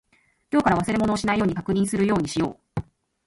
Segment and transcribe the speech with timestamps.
[0.51, 2.81] 今日から忘れ物をしないように確認するようにしよう。